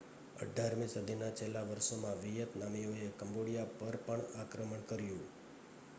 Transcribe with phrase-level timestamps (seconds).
[0.37, 5.25] 18મી સદીના છેલ્લાં વર્ષોમાં વિયેતનામીઓએ કમ્બોડિયા પર પણ આક્રમણ કર્યું